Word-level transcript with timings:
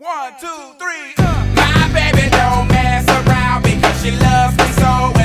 One, 0.00 0.32
two, 0.38 0.46
three. 0.78 1.12
Uh. 1.18 1.46
My 1.56 1.90
baby 1.92 2.30
don't 2.30 2.68
mess 2.68 3.04
around 3.08 3.64
because 3.64 4.00
she 4.00 4.12
loves 4.12 4.56
me 4.56 4.64
so, 4.78 5.17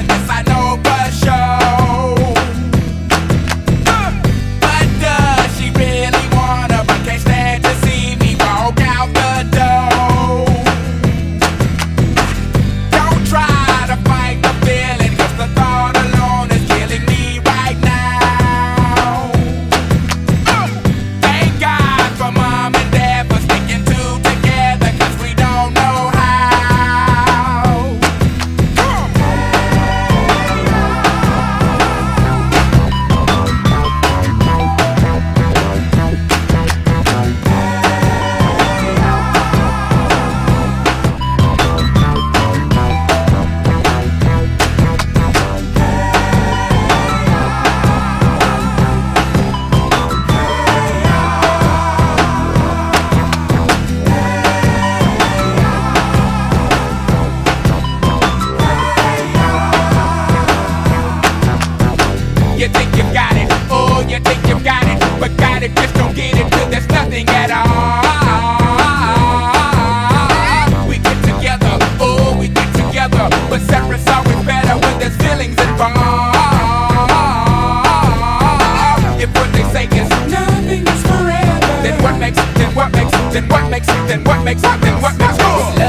You 62.64 62.70
think 62.70 62.96
you 62.96 63.04
got 63.12 63.36
it, 63.36 63.52
oh, 63.70 64.00
you 64.08 64.20
think 64.22 64.40
you 64.48 64.58
got 64.64 64.88
it, 64.88 64.98
but 65.20 65.36
got 65.36 65.64
it, 65.64 65.76
just 65.76 65.94
don't 65.96 66.16
get 66.16 66.34
it 66.34 66.50
till 66.50 66.70
there's 66.70 66.88
nothing 66.88 67.28
at 67.28 67.52
all. 67.52 67.68
We 70.88 70.98
get 70.98 71.20
together, 71.28 71.78
oh, 72.00 72.38
we 72.40 72.48
get 72.48 72.74
together, 72.74 73.28
but 73.50 73.60
separate's 73.68 74.08
always 74.08 74.46
better 74.48 74.80
when 74.80 74.98
there's 74.98 75.18
feelings 75.18 75.60
involved. 75.60 76.00
If 79.20 79.28
what 79.36 79.52
they 79.52 79.68
say 79.76 79.84
is 79.92 80.08
nothing 80.32 80.88
is 80.88 81.04
forever, 81.04 81.60
then 81.84 82.02
what 82.02 82.16
makes, 82.18 82.40
then 82.56 82.72
what 82.74 82.94
makes, 82.96 83.12
then 83.34 83.46
what 83.50 83.70
makes, 83.70 83.88
then 84.08 84.24
what 84.24 84.42
makes, 84.46 84.62
then 84.62 85.02
what 85.02 85.18
makes 85.20 85.38
us 85.38 85.60
love 85.60 85.76
the 85.76 85.83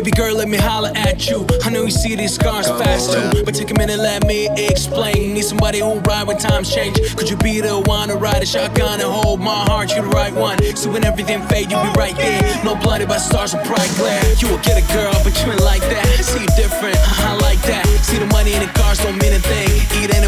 Baby 0.00 0.12
girl, 0.12 0.34
let 0.34 0.48
me 0.48 0.56
holler 0.56 0.90
at 0.96 1.28
you. 1.28 1.46
I 1.62 1.68
know 1.68 1.84
you 1.84 1.90
see 1.90 2.16
these 2.16 2.32
scars 2.32 2.66
Come 2.66 2.80
fast 2.80 3.10
on, 3.10 3.36
too, 3.36 3.44
but 3.44 3.54
take 3.54 3.70
a 3.70 3.74
minute, 3.74 3.98
let 3.98 4.26
me 4.26 4.48
explain. 4.56 5.34
Need 5.34 5.44
somebody 5.44 5.80
who 5.80 6.00
ride 6.08 6.26
when 6.26 6.38
times 6.38 6.74
change. 6.74 6.96
Could 7.16 7.28
you 7.28 7.36
be 7.36 7.60
the 7.60 7.78
one 7.84 8.08
to 8.08 8.16
ride 8.16 8.42
a 8.42 8.46
shotgun 8.46 8.98
and 9.04 9.12
hold 9.12 9.40
my 9.40 9.60
heart? 9.68 9.94
You 9.94 10.00
the 10.00 10.08
right 10.08 10.32
one. 10.32 10.56
So 10.74 10.90
when 10.90 11.04
everything 11.04 11.42
fade, 11.52 11.70
you 11.70 11.76
be 11.76 11.92
right 12.00 12.16
there. 12.16 12.40
No 12.64 12.76
blinded 12.76 13.10
by 13.10 13.18
stars 13.18 13.52
of 13.52 13.62
bright 13.64 13.92
glare. 14.00 14.24
You 14.40 14.48
will 14.48 14.64
get 14.64 14.80
a 14.80 14.86
girl, 14.88 15.12
but 15.20 15.36
you 15.44 15.52
ain't 15.52 15.60
like 15.60 15.84
that. 15.92 16.06
See 16.24 16.40
you 16.40 16.48
different, 16.56 16.96
I 17.28 17.36
like 17.44 17.60
that. 17.68 17.84
See 18.00 18.16
the 18.16 18.26
money 18.32 18.54
in 18.54 18.60
the 18.64 18.72
cars 18.72 19.04
don't 19.04 19.20
mean 19.20 19.34
a 19.34 19.38
thing. 19.52 19.68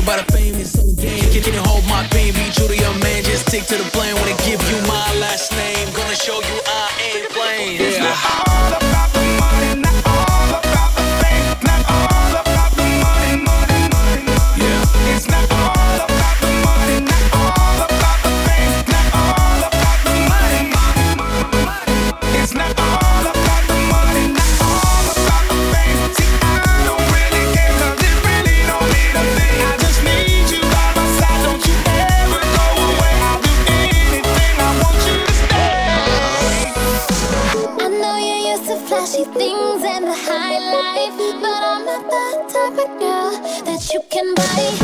About 0.02 0.26
the 0.26 0.32
fame, 0.32 0.56
it's 0.56 0.76
all 0.76 0.92
game. 1.00 1.24
Can 1.32 1.54
you 1.54 1.62
hold 1.64 1.86
my 1.88 2.04
pain? 2.12 2.34
Be 2.34 2.44
true 2.52 2.68
to 2.68 2.76
your 2.76 2.92
man, 3.00 3.24
just 3.24 3.48
stick 3.48 3.64
to 3.72 3.76
the 3.80 3.88
plan. 3.96 4.16
Wanna 4.16 4.36
give 4.44 4.60
you 4.68 4.76
my 4.84 5.08
last 5.16 5.52
name. 5.56 5.88
Gonna 5.96 6.16
show 6.16 6.36
you 6.44 6.56
I 6.66 6.90
ain't 7.08 7.30
playing. 7.30 7.78
flashy 7.78 8.51
you 43.92 44.00
can 44.10 44.34
buy. 44.34 44.81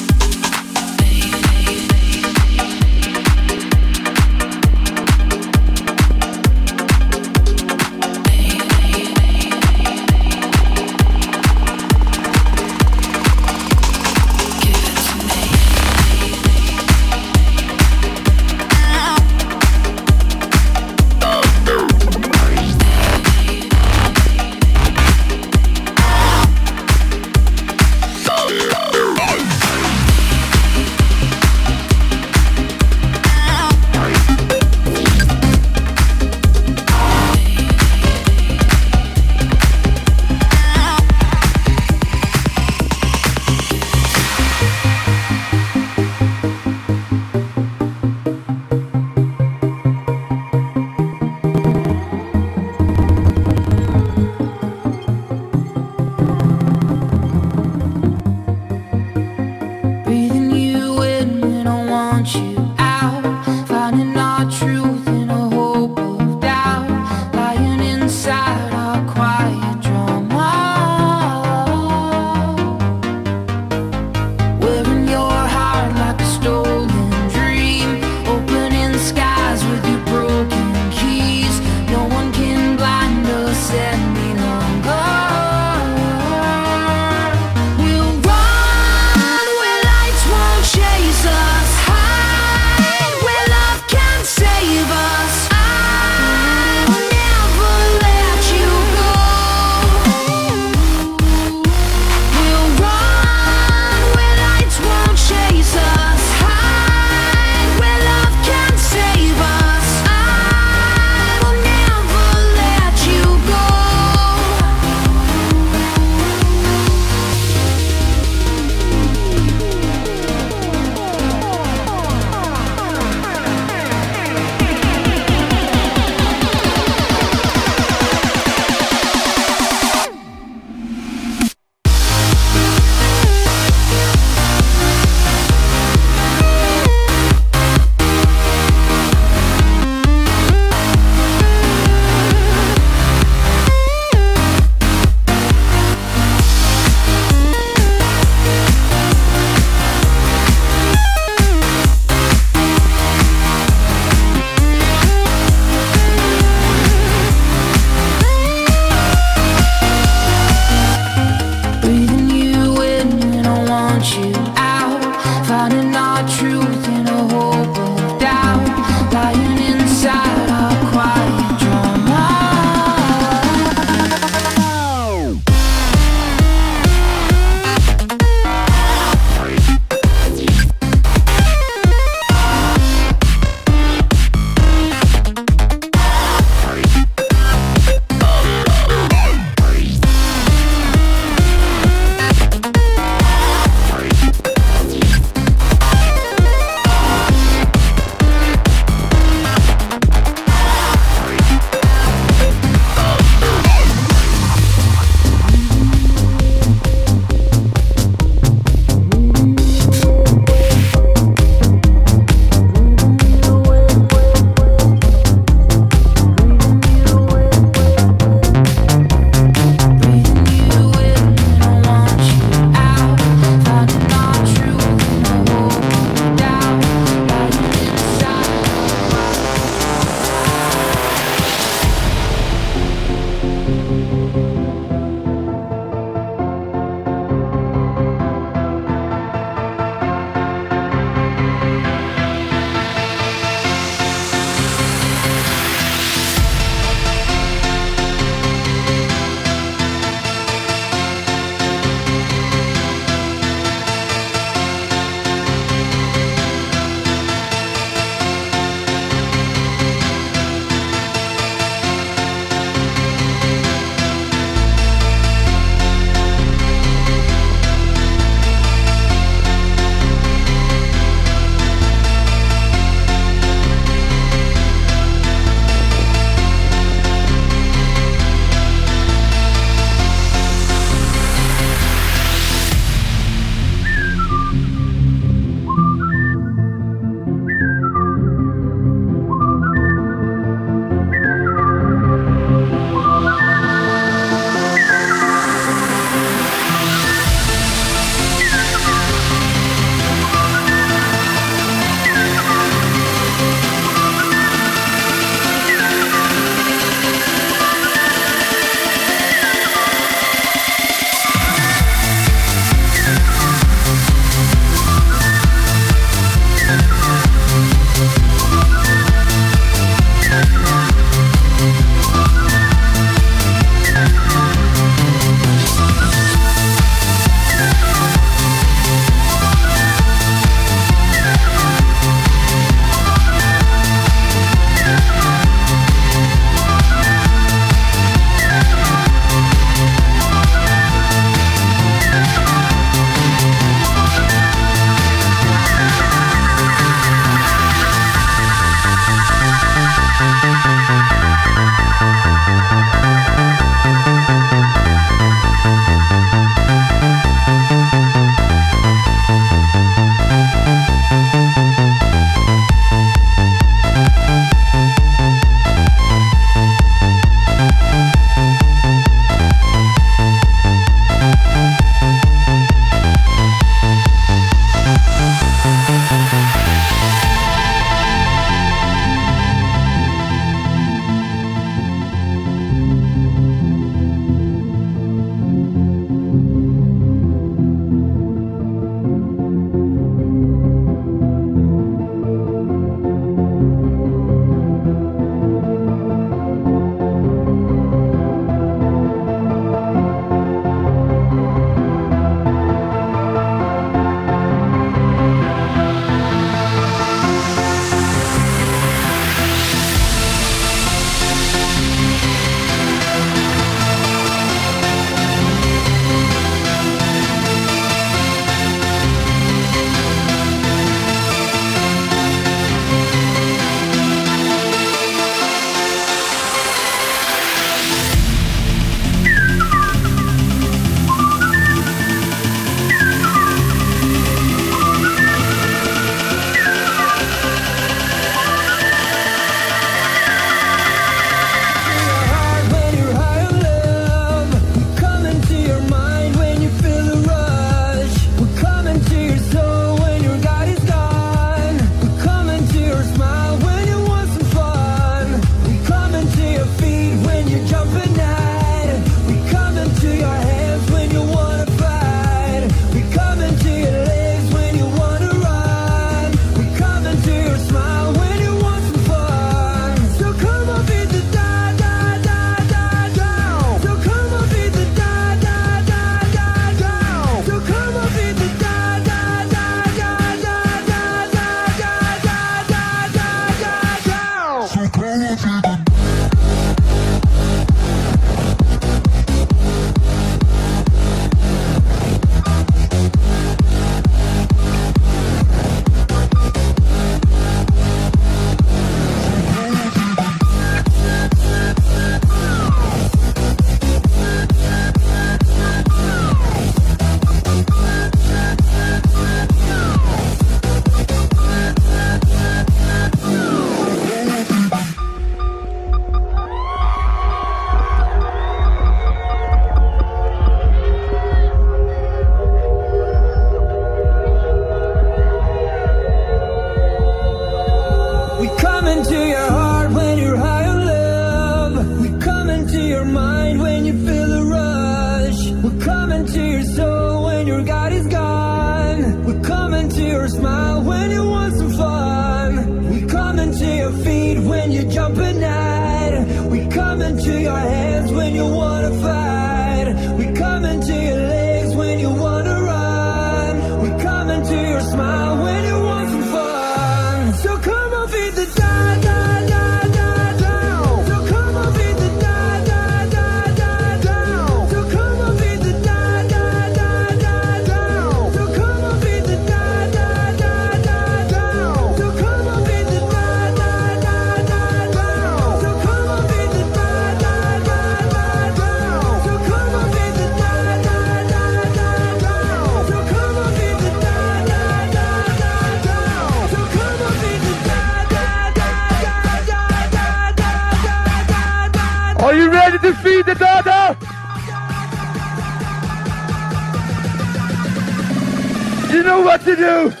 Know 599.11 599.21
what 599.23 599.41
to 599.41 599.55
do. 599.57 600.00